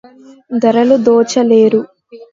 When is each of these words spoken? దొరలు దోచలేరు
దొరలు 0.61 0.95
దోచలేరు 1.05 1.81